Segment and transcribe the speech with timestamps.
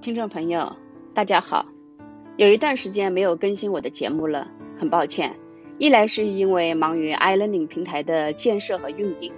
[0.00, 0.76] 听众朋友，
[1.14, 1.66] 大家好。
[2.36, 4.48] 有一段时间没有更新我的节目了，
[4.78, 5.36] 很抱歉。
[5.78, 9.32] 一来是因为忙于 iLearning 平台的建设和运营，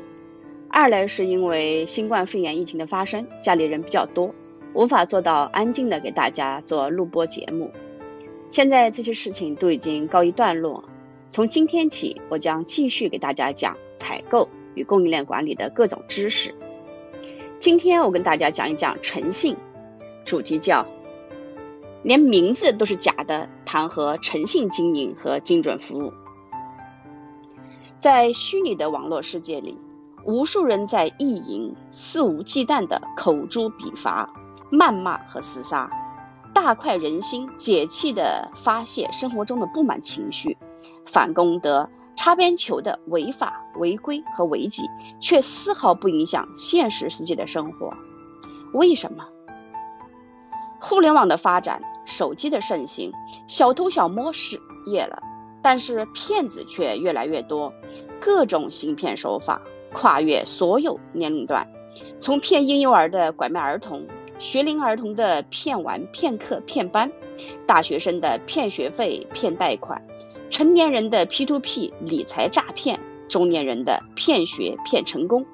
[0.68, 4.34] 二来是因为新冠肺炎疫情的发生，家里人比较多，
[4.72, 7.70] 无法做到安静的给大家做录播节目。
[8.48, 10.84] 现在这些事情都已经告一段落，
[11.28, 16.54] 从今天起，我将继续给大家讲采购与供应链管理的各种知识。
[17.58, 19.56] 今天我跟大家讲一讲诚信。
[20.24, 20.86] 主题叫
[22.02, 26.12] “连名字都是假的”，谈何诚信经营和精准服务？
[28.00, 29.78] 在虚拟的网络世界里，
[30.24, 34.34] 无数人在意淫、肆无忌惮的口诛笔伐、
[34.70, 35.90] 谩骂和厮杀，
[36.52, 40.56] 大快人心，解气的发泄生活中的不满情绪，
[41.06, 44.88] 反攻得擦边球的违法、违规和违纪，
[45.20, 47.94] 却丝毫不影响现实世界的生活。
[48.72, 49.26] 为什么？
[50.86, 53.10] 互联网的发展，手机的盛行，
[53.46, 55.22] 小偷小摸失业了，
[55.62, 57.72] 但是骗子却越来越多，
[58.20, 59.62] 各种行骗手法
[59.94, 61.68] 跨越所有年龄段，
[62.20, 64.06] 从骗婴幼儿的拐卖儿童，
[64.38, 67.10] 学龄儿童的骗玩骗课骗班，
[67.64, 70.02] 大学生的骗学费骗贷款，
[70.50, 73.00] 成年人的 P to P 理财诈骗，
[73.30, 75.46] 中年人的骗学骗成功，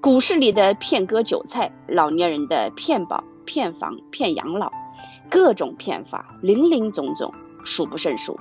[0.00, 3.24] 股市里的骗割韭菜，老年人的骗保。
[3.48, 4.70] 骗房、骗养老，
[5.30, 7.32] 各种骗法林林总总，
[7.64, 8.38] 数不胜数。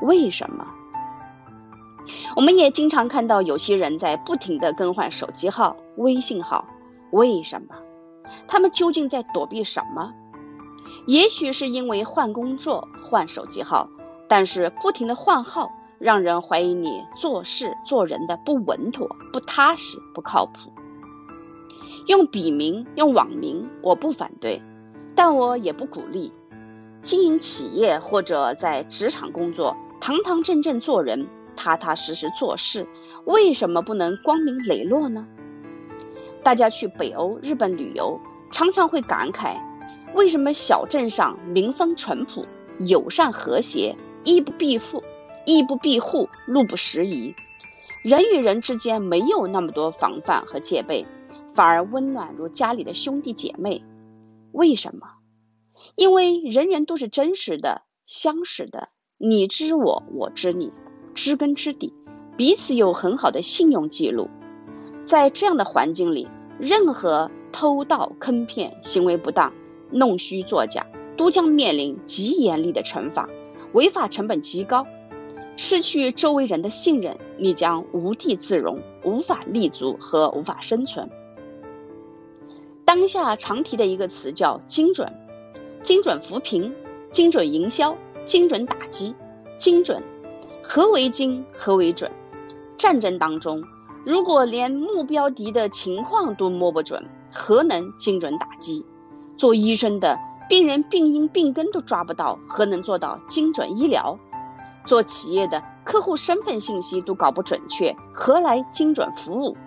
[0.00, 0.66] 为什么？
[2.34, 6.64] 我们也经常看到有些人在不停的更换手机号、微信号。
[7.10, 7.74] 为什么？
[8.46, 10.14] 他们究竟在躲避什么？
[11.06, 13.90] 也许是因为换工作、换手机号，
[14.30, 20.72] 但是不停的换号，让人怀疑你做事做人的不稳妥、不踏实、不靠谱。
[22.08, 24.62] 用笔名、用网名，我不反对，
[25.14, 26.32] 但我也不鼓励。
[27.02, 32.88] 经营企业或者在职场工作，堂堂正正做人，踏踏实实做事，
[33.26, 35.26] 为什么不能光明磊落呢？
[36.42, 38.18] 大家去北欧、日本旅游，
[38.50, 39.60] 常常会感慨，
[40.14, 42.46] 为什么小镇上民风淳朴、
[42.78, 45.04] 友善和谐，衣不蔽富、
[45.44, 47.34] 衣不蔽户、路不拾遗，
[48.02, 51.04] 人与人之间没有那么多防范和戒备。
[51.58, 53.82] 反而温暖如家里的兄弟姐妹，
[54.52, 55.08] 为什么？
[55.96, 60.72] 因为人人都是真实的、相识的，你知我，我知你，
[61.16, 61.92] 知根知底，
[62.36, 64.28] 彼此有很好的信用记录。
[65.04, 66.28] 在这样的环境里，
[66.60, 69.52] 任何偷盗、坑骗、行为不当、
[69.90, 70.86] 弄虚作假，
[71.16, 73.28] 都将面临极严厉的惩罚，
[73.72, 74.86] 违法成本极高。
[75.56, 81.10] 失去周围人的信任，你将无地自容，无法立足和无法生存。
[82.88, 85.12] 当下常提的一个词叫精准，
[85.82, 86.74] 精准扶贫，
[87.10, 89.14] 精准营销，精准打击，
[89.58, 90.02] 精准。
[90.62, 91.44] 何为精？
[91.54, 92.10] 何为准？
[92.78, 93.62] 战争当中，
[94.06, 98.86] 如果连目标敌的情况都摸不准，何能精准打击？
[99.36, 100.18] 做医生的，
[100.48, 104.18] 病人病因病根都抓不到，何能做到精准医疗？
[104.86, 109.58] 做企业的，客户身份信息都搞不准确，何来精准服务？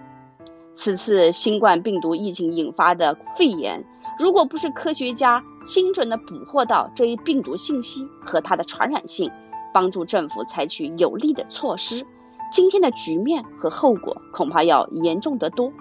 [0.74, 3.86] 此次新冠病毒疫情引发的肺炎，
[4.18, 9.32] 如果不是科学家精准的捕获到这一病毒信息和它的传染性，
[9.74, 12.06] 帮助政府采取有力的措施，
[12.52, 15.72] 今天的局面和后果恐怕要严重得多。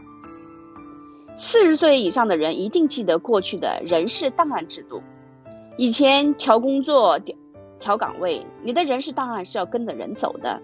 [1.37, 5.03] 四十岁以上的人一定记得过去的人事档案制度，
[5.79, 7.37] 以前调工作、调
[7.79, 10.61] 调岗位，你的人事档案是要跟着人走的，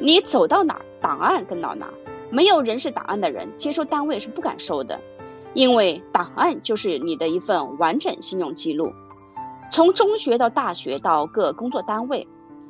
[0.00, 1.88] 你走到哪，档案跟到哪。
[2.30, 5.00] 没有人事档案的人，接收单位是不敢收的，
[5.54, 8.92] 因为档案就是你的一份完整信用记录。
[9.70, 12.26] 从中学到大学到各工作单位，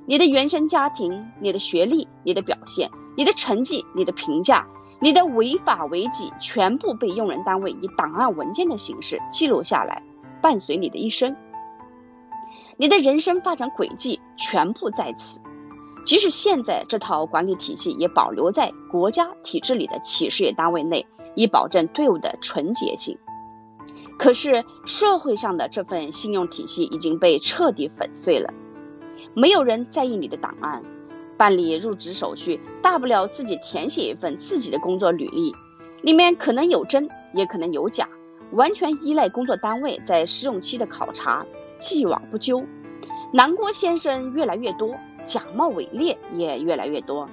[0.07, 4.67] 你的原生家庭、你的学历、你的表现、你的成绩、你的评价、
[5.01, 10.03] 你的违法违纪，全部被用人单位以档案文件的形式记录下来，
[10.41, 11.37] 伴随你的一生。
[12.77, 15.41] 你的人生发展轨迹全部在此。
[16.09, 23.19] 即使现在这套管理体系也保留在国家体制里的企事业单位内，以保证队伍的纯洁性。
[24.19, 28.55] 可是社会上的这份信用体系已经被彻底粉碎了，
[29.35, 30.83] 没有人在意你的档案，
[31.37, 35.55] 办理入职手续，大不了自己填写一份自己的工作履历，
[36.01, 38.09] 里面可能有真，也可能有假，
[38.53, 41.45] 完全依赖工作单位在试用期的考察，
[41.79, 42.65] 既往不咎。
[43.31, 44.97] 南郭先生越来越多。
[45.29, 47.29] 假冒伪劣也越来越多。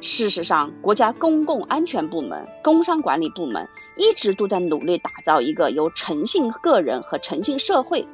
[0.00, 8.06] 事实上，国家公共安全部门、工商管理部门一直都在努力打造一个由诚信个人和诚信社会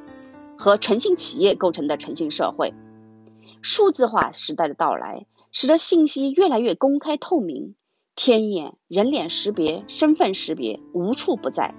[0.57, 2.73] 和诚信企业构成的诚信社会。
[3.61, 7.75] 数字化时代的到来，使得信息越来越公开透明，
[8.15, 11.75] 天眼、人脸识别、身份识别无处不在，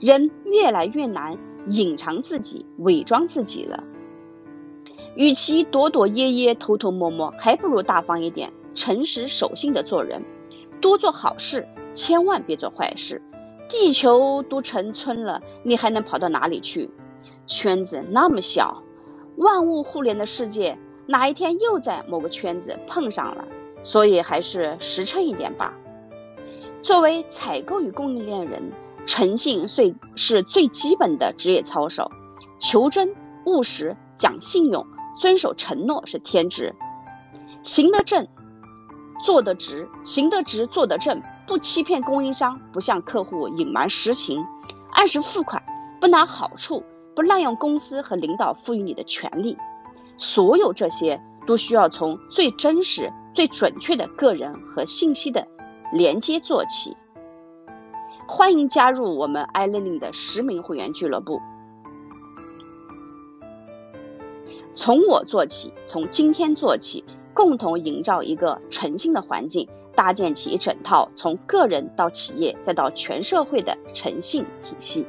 [0.00, 1.38] 人越来越难
[1.68, 3.84] 隐藏自己、伪装自己了。
[5.14, 10.24] 与其躲躲掖掖、偷偷摸摸，还不如大方一点，诚实守信的做人，
[10.80, 13.22] 多做好事，千万别做坏事。
[13.68, 16.90] 地球都成村了，你还能跑到哪里去？
[17.46, 18.82] 圈子那么小，
[19.36, 23.44] 万物互联的世界，哪一天又在某个圈子碰上了？
[23.82, 25.74] 所以还是实诚一点吧。
[26.82, 28.72] 作为采购与供应链人，
[29.06, 32.10] 诚信最是最基本的职业操守，
[32.58, 33.14] 求真、
[33.44, 34.86] 务实、讲信用。
[35.14, 36.74] 遵守承诺是天职，
[37.62, 38.28] 行得正，
[39.22, 44.44] 做得直，行得直，做得正，不欺骗供应商，不向客户隐瞒实情，
[44.90, 45.62] 按时付款，
[46.00, 49.56] 不拿好处，不滥用公司和领导赋予你的权利，
[50.16, 55.46] 所有这些都需要从最真实、最准确的个人和信息的
[55.92, 56.96] 连接做起。
[58.26, 61.40] 欢迎加入我们 iLearning 的实名会员俱乐部。
[64.74, 67.04] 从我做起，从今天做起，
[67.34, 75.06] 共同营造一个诚信的环境，搭建起一整套从个人到企业再到全社会的诚信体系。